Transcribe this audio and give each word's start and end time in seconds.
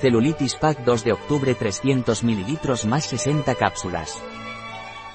Celulitis 0.00 0.54
Pack 0.54 0.82
2 0.82 1.04
de 1.04 1.12
octubre 1.12 1.54
300 1.54 2.24
ml 2.24 2.86
más 2.86 3.04
60 3.04 3.54
cápsulas. 3.54 4.22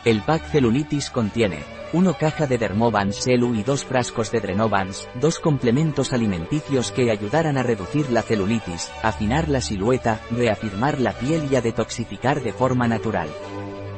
El 0.03 0.21
pack 0.21 0.45
celulitis 0.51 1.09
contiene 1.09 1.63
1 1.93 2.13
caja 2.19 2.45
de 2.45 2.59
Dermovans 2.59 3.23
Celu 3.23 3.55
y 3.55 3.63
2 3.63 3.83
frascos 3.83 4.31
de 4.31 4.41
Drenovans, 4.41 5.07
dos 5.15 5.39
complementos 5.39 6.13
alimenticios 6.13 6.91
que 6.91 7.09
ayudarán 7.09 7.57
a 7.57 7.63
reducir 7.63 8.11
la 8.11 8.21
celulitis, 8.21 8.91
afinar 9.01 9.49
la 9.49 9.59
silueta, 9.59 10.21
reafirmar 10.29 10.99
la 10.99 11.13
piel 11.13 11.47
y 11.51 11.55
a 11.55 11.61
detoxificar 11.61 12.43
de 12.43 12.53
forma 12.53 12.87
natural. 12.87 13.29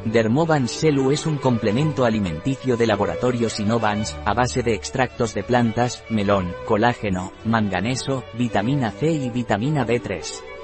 Dermovans 0.06 0.72
Celu 0.72 1.12
es 1.12 1.26
un 1.26 1.38
complemento 1.38 2.06
alimenticio 2.06 2.78
de 2.78 2.88
laboratorio 2.88 3.50
Sinovans, 3.50 4.16
a 4.24 4.34
base 4.34 4.64
de 4.64 4.74
extractos 4.74 5.34
de 5.34 5.44
plantas, 5.44 6.06
melón, 6.10 6.54
colágeno, 6.66 7.34
manganeso, 7.44 8.24
vitamina 8.38 8.92
C 8.92 9.12
y 9.12 9.30
vitamina 9.30 9.86
B3. 9.86 10.57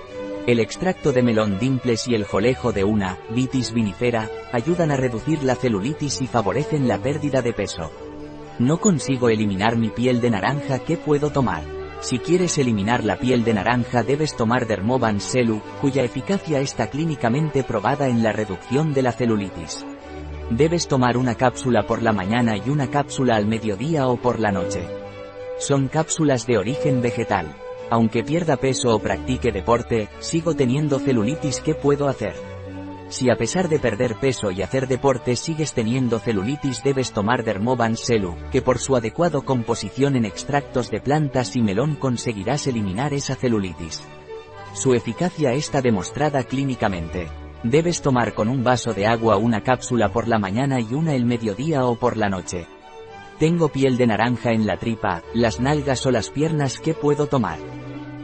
El 0.45 0.59
extracto 0.59 1.13
de 1.13 1.23
melón 1.23 1.57
dimples 1.57 2.05
y 2.09 2.15
el 2.15 2.25
jolejo 2.25 2.73
de 2.73 2.83
una, 2.83 3.17
vitis 3.29 3.71
vinifera, 3.71 4.29
ayudan 4.51 4.91
a 4.91 4.97
reducir 4.97 5.41
la 5.41 5.55
celulitis 5.55 6.21
y 6.21 6.27
favorecen 6.27 6.89
la 6.89 6.97
pérdida 6.97 7.41
de 7.41 7.53
peso. 7.53 7.91
No 8.59 8.81
consigo 8.81 9.29
eliminar 9.29 9.77
mi 9.77 9.87
piel 9.87 10.19
de 10.19 10.31
naranja, 10.31 10.79
¿qué 10.79 10.97
puedo 10.97 11.31
tomar? 11.31 11.63
Si 12.01 12.19
quieres 12.19 12.57
eliminar 12.57 13.05
la 13.05 13.15
piel 13.15 13.45
de 13.45 13.53
naranja 13.53 14.03
debes 14.03 14.35
tomar 14.35 14.67
Dermovan 14.67 15.21
Celu, 15.21 15.61
cuya 15.79 16.03
eficacia 16.03 16.59
está 16.59 16.89
clínicamente 16.89 17.63
probada 17.63 18.09
en 18.09 18.21
la 18.21 18.33
reducción 18.33 18.93
de 18.93 19.01
la 19.01 19.13
celulitis. 19.13 19.85
Debes 20.49 20.89
tomar 20.89 21.15
una 21.15 21.35
cápsula 21.35 21.87
por 21.87 22.01
la 22.03 22.11
mañana 22.11 22.57
y 22.57 22.69
una 22.69 22.89
cápsula 22.89 23.37
al 23.37 23.47
mediodía 23.47 24.07
o 24.09 24.17
por 24.17 24.41
la 24.41 24.51
noche. 24.51 24.85
Son 25.57 25.87
cápsulas 25.87 26.45
de 26.45 26.57
origen 26.57 27.01
vegetal. 27.01 27.55
Aunque 27.93 28.23
pierda 28.23 28.57
peso 28.57 28.95
o 28.95 28.97
practique 28.97 29.51
deporte, 29.51 30.09
sigo 30.17 30.55
teniendo 30.55 30.97
celulitis, 30.97 31.59
¿qué 31.59 31.75
puedo 31.75 32.07
hacer? 32.07 32.33
Si 33.09 33.29
a 33.29 33.35
pesar 33.35 33.69
de 33.69 33.77
perder 33.77 34.15
peso 34.15 34.49
y 34.49 34.63
hacer 34.63 34.87
deporte 34.87 35.35
sigues 35.35 35.73
teniendo 35.73 36.17
celulitis 36.17 36.81
debes 36.81 37.11
tomar 37.11 37.43
Dermovan 37.43 37.95
Celu, 37.95 38.35
que 38.51 38.63
por 38.63 38.79
su 38.79 38.95
adecuado 38.95 39.43
composición 39.43 40.15
en 40.15 40.25
extractos 40.25 40.89
de 40.89 41.01
plantas 41.01 41.55
y 41.55 41.61
melón 41.61 41.95
conseguirás 41.95 42.65
eliminar 42.65 43.13
esa 43.13 43.35
celulitis. 43.35 44.01
Su 44.73 44.95
eficacia 44.95 45.53
está 45.53 45.83
demostrada 45.83 46.41
clínicamente. 46.45 47.27
Debes 47.61 48.01
tomar 48.01 48.33
con 48.33 48.49
un 48.49 48.63
vaso 48.63 48.95
de 48.95 49.05
agua 49.05 49.37
una 49.37 49.61
cápsula 49.61 50.11
por 50.11 50.27
la 50.27 50.39
mañana 50.39 50.79
y 50.79 50.95
una 50.95 51.13
el 51.13 51.25
mediodía 51.25 51.85
o 51.85 51.93
por 51.93 52.17
la 52.17 52.27
noche. 52.27 52.65
Tengo 53.37 53.69
piel 53.69 53.97
de 53.97 54.07
naranja 54.07 54.51
en 54.51 54.65
la 54.65 54.77
tripa, 54.77 55.21
las 55.35 55.59
nalgas 55.59 56.03
o 56.07 56.11
las 56.11 56.31
piernas, 56.31 56.79
¿qué 56.79 56.95
puedo 56.95 57.27
tomar? 57.27 57.59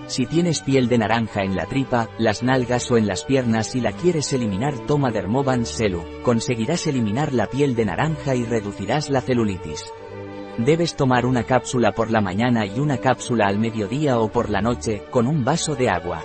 Si 0.09 0.25
tienes 0.25 0.61
piel 0.61 0.89
de 0.89 0.97
naranja 0.97 1.43
en 1.43 1.55
la 1.55 1.67
tripa, 1.67 2.09
las 2.17 2.41
nalgas 2.41 2.89
o 2.89 2.97
en 2.97 3.05
las 3.05 3.23
piernas 3.25 3.75
y 3.75 3.79
la 3.79 3.91
quieres 3.91 4.33
eliminar 4.33 4.73
toma 4.87 5.11
Dermovan 5.11 5.67
Celu, 5.67 6.03
conseguirás 6.23 6.87
eliminar 6.87 7.31
la 7.31 7.45
piel 7.45 7.75
de 7.75 7.85
naranja 7.85 8.33
y 8.33 8.43
reducirás 8.43 9.11
la 9.11 9.21
celulitis. 9.21 9.85
Debes 10.57 10.95
tomar 10.95 11.27
una 11.27 11.43
cápsula 11.43 11.91
por 11.91 12.09
la 12.09 12.21
mañana 12.21 12.65
y 12.65 12.79
una 12.79 12.97
cápsula 12.97 13.45
al 13.45 13.59
mediodía 13.59 14.19
o 14.19 14.31
por 14.31 14.49
la 14.49 14.61
noche, 14.61 15.03
con 15.11 15.27
un 15.27 15.45
vaso 15.45 15.75
de 15.75 15.91
agua. 15.91 16.23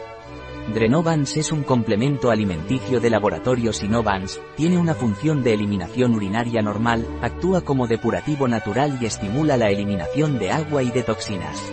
Drenovans 0.72 1.36
es 1.36 1.52
un 1.52 1.62
complemento 1.62 2.30
alimenticio 2.30 3.00
de 3.00 3.10
laboratorio 3.10 3.74
Sinovans, 3.74 4.40
tiene 4.56 4.78
una 4.78 4.94
función 4.94 5.42
de 5.42 5.52
eliminación 5.52 6.14
urinaria 6.14 6.62
normal, 6.62 7.06
actúa 7.20 7.60
como 7.60 7.86
depurativo 7.86 8.48
natural 8.48 8.96
y 8.98 9.04
estimula 9.04 9.58
la 9.58 9.68
eliminación 9.68 10.38
de 10.38 10.52
agua 10.52 10.82
y 10.82 10.90
de 10.90 11.02
toxinas. 11.02 11.70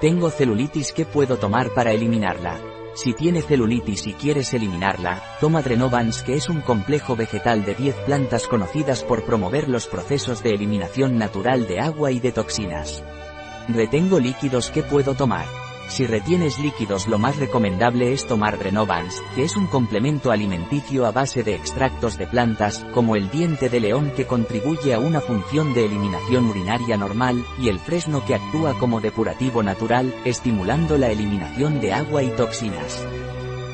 Tengo 0.00 0.30
celulitis 0.30 0.92
¿qué 0.92 1.04
puedo 1.04 1.38
tomar 1.38 1.70
para 1.70 1.92
eliminarla? 1.92 2.60
Si 2.94 3.12
tiene 3.12 3.42
celulitis 3.42 4.06
y 4.06 4.12
quieres 4.12 4.52
eliminarla, 4.52 5.22
toma 5.40 5.62
Drenovans 5.62 6.22
que 6.22 6.34
es 6.34 6.48
un 6.48 6.60
complejo 6.60 7.16
vegetal 7.16 7.64
de 7.64 7.74
10 7.74 7.94
plantas 8.06 8.46
conocidas 8.46 9.02
por 9.02 9.24
promover 9.24 9.68
los 9.68 9.86
procesos 9.86 10.42
de 10.42 10.50
eliminación 10.50 11.16
natural 11.16 11.66
de 11.66 11.80
agua 11.80 12.10
y 12.10 12.20
de 12.20 12.32
toxinas. 12.32 13.02
Retengo 13.68 14.20
líquidos 14.20 14.70
¿qué 14.70 14.82
puedo 14.82 15.14
tomar? 15.14 15.46
Si 15.88 16.06
retienes 16.06 16.58
líquidos 16.58 17.06
lo 17.06 17.18
más 17.18 17.36
recomendable 17.36 18.12
es 18.12 18.26
tomar 18.26 18.58
Drenovans, 18.58 19.22
que 19.34 19.44
es 19.44 19.56
un 19.56 19.66
complemento 19.66 20.32
alimenticio 20.32 21.06
a 21.06 21.12
base 21.12 21.42
de 21.42 21.54
extractos 21.54 22.16
de 22.18 22.26
plantas, 22.26 22.84
como 22.92 23.16
el 23.16 23.30
diente 23.30 23.68
de 23.68 23.80
león 23.80 24.12
que 24.16 24.26
contribuye 24.26 24.94
a 24.94 24.98
una 24.98 25.20
función 25.20 25.74
de 25.74 25.84
eliminación 25.84 26.46
urinaria 26.46 26.96
normal, 26.96 27.44
y 27.58 27.68
el 27.68 27.78
fresno 27.78 28.24
que 28.24 28.34
actúa 28.34 28.74
como 28.78 29.00
depurativo 29.00 29.62
natural, 29.62 30.14
estimulando 30.24 30.98
la 30.98 31.10
eliminación 31.10 31.80
de 31.80 31.92
agua 31.92 32.22
y 32.22 32.30
toxinas. 32.30 33.04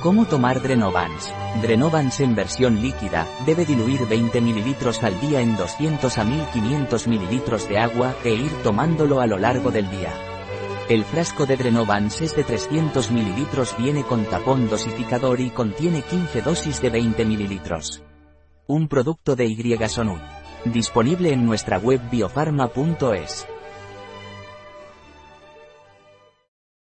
¿Cómo 0.03 0.27
tomar 0.27 0.63
Drenovans? 0.63 1.33
Drenovans 1.63 2.21
en 2.21 2.35
versión 2.35 2.81
líquida, 2.81 3.27
debe 3.47 3.67
diluir 3.67 4.07
20 4.07 4.41
ml 4.41 4.77
al 5.03 5.21
día 5.21 5.41
en 5.41 5.57
200 5.57 6.19
a 6.19 6.25
1500 6.25 7.07
ml 7.07 7.69
de 7.69 7.79
agua, 7.79 8.15
e 8.25 8.35
ir 8.35 8.51
tomándolo 8.63 9.21
a 9.21 9.27
lo 9.27 9.39
largo 9.39 9.71
del 9.71 9.91
día. 9.91 10.30
El 10.91 11.05
frasco 11.05 11.47
de 11.47 11.57
Drenovans 11.57 12.21
es 12.21 12.35
de 12.35 12.43
300 12.43 13.13
ml 13.13 13.47
viene 13.79 14.03
con 14.03 14.25
tapón 14.25 14.69
dosificador 14.69 15.41
y 15.41 15.51
contiene 15.51 16.03
15 16.03 16.43
dosis 16.43 16.83
de 16.83 16.91
20 16.91 17.25
ml. 17.27 17.61
Un 18.67 18.89
producto 18.89 19.37
de 19.37 19.47
Y 19.47 19.77
Disponible 20.65 21.33
en 21.33 21.47
nuestra 21.47 21.79
web 21.79 22.01
biofarma.es. 22.11 23.47